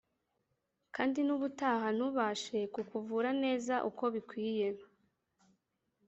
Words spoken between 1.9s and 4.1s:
ntubashe kukuvura neza uko